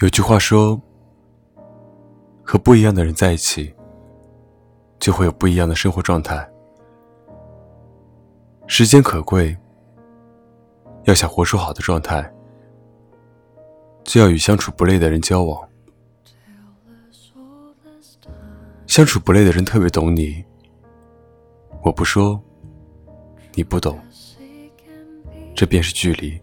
[0.00, 0.80] 有句话说
[2.42, 3.74] ：“和不一样的人在一起，
[4.98, 6.48] 就会有不一样的生活状态。”
[8.66, 9.54] 时间可贵，
[11.04, 12.32] 要想活出好的状态，
[14.02, 15.68] 就要与相处不累的人交往。
[18.86, 20.42] 相处不累的人特别懂你，
[21.82, 22.40] 我不说，
[23.52, 24.00] 你不懂，
[25.54, 26.40] 这便是距离。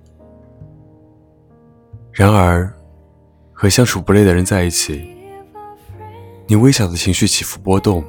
[2.12, 2.72] 然而。
[3.60, 5.10] 和相处不累的人在一起，
[6.46, 8.04] 你微小的情绪起伏波动，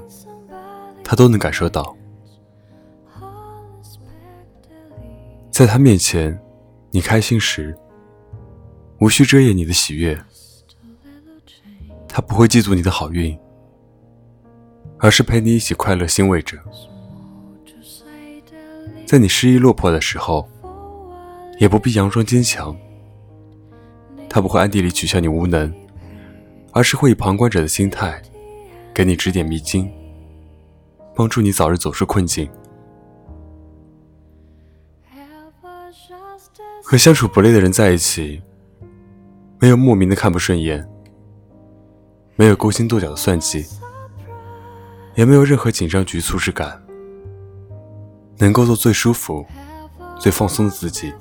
[1.02, 1.96] 他都能感受到。
[5.50, 6.38] 在他面前，
[6.90, 7.74] 你开心时，
[9.00, 10.22] 无需遮掩你的喜悦。
[12.06, 13.34] 他不会嫉妒你的好运，
[14.98, 16.58] 而是陪你一起快乐欣慰着。
[19.06, 20.46] 在你失意落魄的时候，
[21.58, 22.76] 也不必佯装坚强。
[24.30, 25.72] 他不会暗地里取笑你无能，
[26.72, 28.20] 而是会以旁观者的心态，
[28.94, 29.90] 给你指点迷津，
[31.14, 32.48] 帮助你早日走出困境。
[36.82, 38.40] 和相处不累的人在一起，
[39.58, 40.88] 没有莫名的看不顺眼，
[42.36, 43.66] 没有勾心斗角的算计，
[45.14, 46.82] 也没有任何紧张局促之感，
[48.38, 49.44] 能够做最舒服、
[50.18, 51.12] 最放松的自己。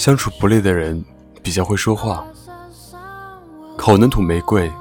[0.00, 1.04] 相处不累的人
[1.42, 2.26] 比较会说话，
[3.76, 4.72] 口能吐玫瑰，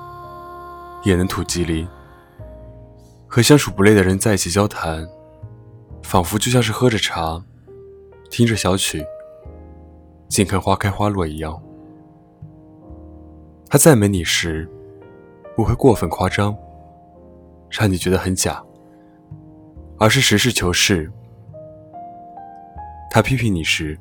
[1.03, 1.86] 也能吐吉利。
[3.28, 5.06] 和相处不累的人在一起交谈，
[6.03, 7.44] 仿佛就像是喝着茶，
[8.31, 9.06] 听着小曲，
[10.30, 11.62] 静看花开花落一样。
[13.67, 14.72] 他赞美你时，
[15.53, 16.56] 不会过分夸张，
[17.70, 18.64] 让你觉得很假，
[19.97, 21.12] 而是实事求是。
[23.12, 24.00] 他批评你时，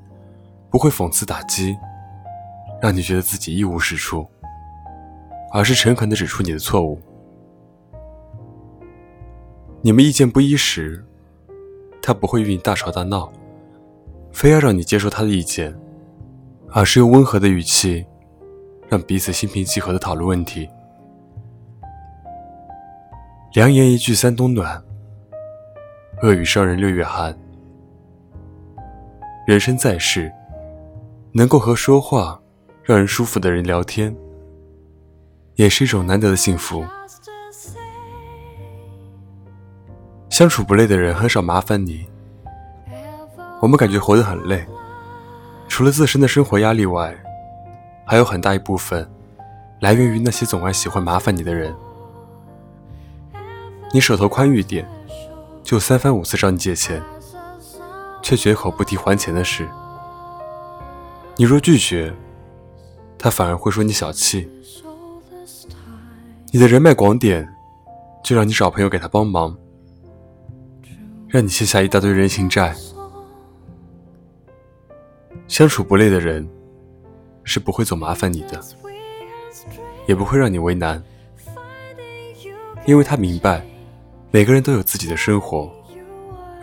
[0.70, 1.77] 不会讽刺打击，
[2.80, 4.27] 让你觉得自己一无是处，
[5.52, 7.00] 而是诚恳地指出你的错误。
[9.80, 11.05] 你们意见不一时，
[12.02, 13.33] 他不会与你大吵大闹，
[14.33, 15.74] 非要让你接受他的意见，
[16.70, 18.05] 而是用温和的语气，
[18.89, 20.68] 让彼此心平气和地讨论问题。
[23.55, 24.83] 良言一句三冬暖，
[26.23, 27.35] 恶语伤人六月寒。
[29.46, 30.30] 人生在世。
[31.33, 32.40] 能够和说话
[32.83, 34.16] 让人舒服的人聊天，
[35.56, 36.84] 也是一种难得的幸福。
[40.30, 42.06] 相处不累的人很少麻烦你。
[43.61, 44.64] 我们感觉活得很累，
[45.68, 47.14] 除了自身的生活压力外，
[48.06, 49.08] 还有很大一部分
[49.80, 51.74] 来源于那些总爱喜欢麻烦你的人。
[53.92, 54.88] 你手头宽裕点，
[55.62, 57.02] 就三番五次找你借钱，
[58.22, 59.68] 却绝口不提还钱的事。
[61.40, 62.12] 你若拒绝，
[63.16, 64.50] 他反而会说你小气。
[66.50, 67.48] 你的人脉广点，
[68.24, 69.56] 就让你找朋友给他帮忙，
[71.28, 72.74] 让你欠下一大堆人情债。
[75.46, 76.44] 相处不累的人，
[77.44, 78.60] 是不会总麻烦你的，
[80.08, 81.00] 也不会让你为难，
[82.84, 83.64] 因为他明白，
[84.32, 85.72] 每个人都有自己的生活，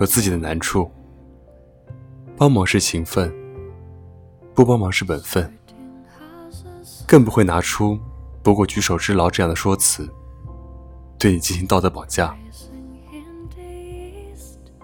[0.01, 0.91] 有自己的难处，
[2.35, 3.33] 帮忙是情分。
[4.55, 5.53] 不帮忙是本分，
[7.05, 7.99] 更不会拿出
[8.41, 10.09] “不过举手之劳”这样的说辞，
[11.19, 12.33] 对你进行道德绑架。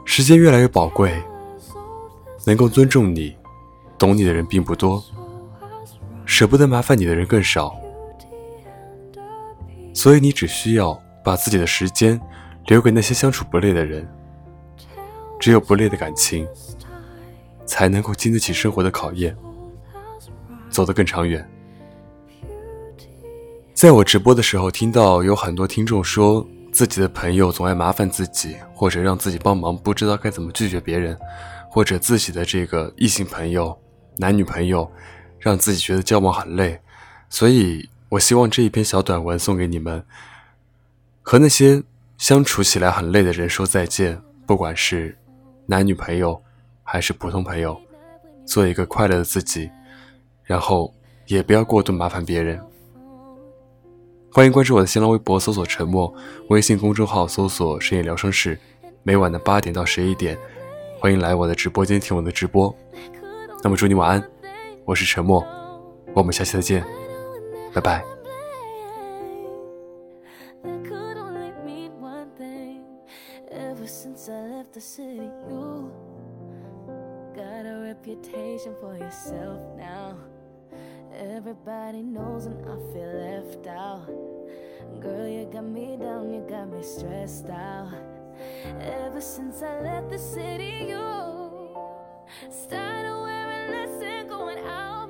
[0.04, 1.24] 时间越来越宝贵，
[2.46, 3.34] 能够尊重你、
[3.98, 5.02] 懂你的人并不多，
[6.26, 7.80] 舍不得麻烦你的人更少，
[9.94, 12.20] 所以你只需要把自己的时间
[12.66, 14.06] 留给那些相处不累的人。
[15.40, 16.46] 只有不累的感情，
[17.66, 19.36] 才能够经得起生活的考验。
[20.72, 21.48] 走得更长远。
[23.74, 31.18] 在我直播的时候，听到有很多听众说自己的朋友总爱麻烦自己，或者让自己帮忙，不知道该怎么拒绝别人，
[31.70, 33.76] 或者自己的这个异性朋友、
[34.18, 34.90] 男女朋友
[35.40, 36.79] 让自己觉得交往很累。
[37.28, 40.03] 所以我希望这一篇小短文送给你们，
[41.23, 41.82] 和那些
[42.18, 44.22] 相处起来很累的人说再见。
[44.46, 45.18] 不管是
[45.66, 46.40] 男女朋友
[46.84, 47.79] 还是普通朋友，
[48.46, 49.72] 做一个快乐的自己。
[50.43, 50.93] 然后
[51.28, 52.59] 也不要过度麻烦别人。
[54.34, 56.08] 欢迎关注我的新浪微博，搜索“沉默”；
[56.49, 58.58] 微信公众号搜索“深夜疗伤室”。
[59.03, 60.38] 每晚的八点到十一点，
[60.99, 62.73] 欢迎来我的直播间听我的直播。
[63.64, 64.23] 那么祝你晚安，
[64.85, 65.43] 我是沉默，
[66.14, 66.85] 我们下期再见，
[67.73, 68.05] 拜拜。
[81.41, 84.05] Everybody knows and I feel left out.
[85.02, 87.93] Girl, you got me down, you got me stressed out.
[88.79, 91.70] Ever since I left the city, you
[92.52, 95.01] started wearing less and going out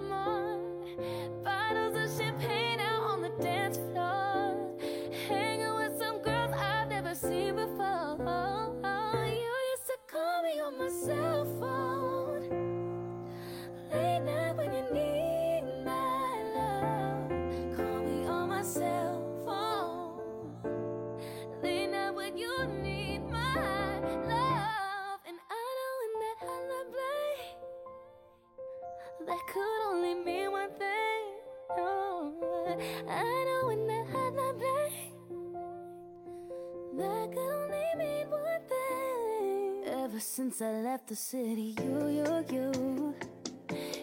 [36.97, 39.83] that could only mean one thing.
[40.03, 43.15] Ever since I left the city, you, you, you.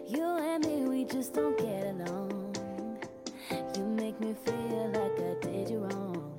[0.07, 2.55] You and me, we just don't get along.
[3.77, 6.38] You make me feel like I did you wrong.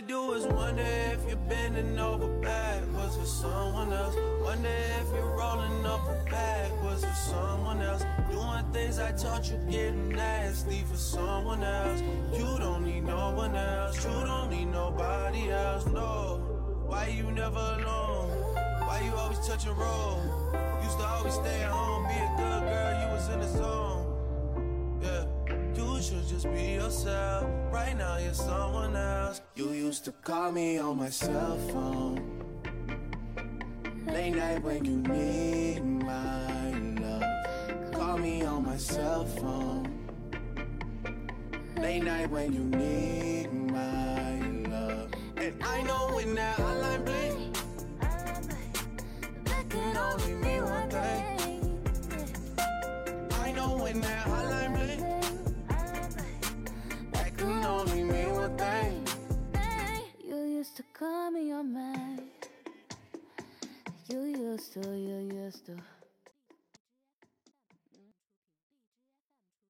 [0.00, 0.82] I do is wonder
[1.12, 4.16] if you're bending over backwards for someone else.
[4.42, 8.02] Wonder if you're rolling up a backwards for someone else.
[8.30, 12.00] Doing things I taught you, getting nasty for someone else.
[12.32, 14.02] You don't need no one else.
[14.02, 15.84] You don't need nobody else.
[15.84, 16.40] No.
[16.86, 18.30] Why you never alone?
[18.86, 20.22] Why you always touch and roll?
[20.82, 23.00] Used to always stay at home, be a good girl.
[23.02, 23.99] You was in the zone.
[26.40, 27.50] Just be yourself.
[27.70, 29.42] Right now, you're someone else.
[29.56, 32.16] You used to call me on my cell phone.
[34.06, 37.92] Late night when you need my love.
[37.92, 39.84] Call me on my cell phone.
[41.76, 44.40] Late night when you need my
[44.70, 45.10] love.
[45.36, 47.54] And I know when that hotline bling,
[49.94, 51.29] only one.
[64.70, 66.09] esto, yeah, yeah, still.